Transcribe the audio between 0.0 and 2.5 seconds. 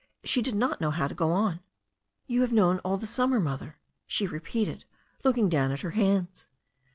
She did not know how to go on. "You